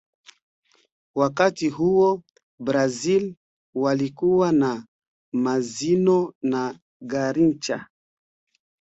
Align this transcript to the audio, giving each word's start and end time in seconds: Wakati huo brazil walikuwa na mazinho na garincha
Wakati 1.15 1.69
huo 1.69 2.21
brazil 2.59 3.35
walikuwa 3.75 4.51
na 4.51 4.87
mazinho 5.33 6.33
na 6.41 6.79
garincha 7.01 7.87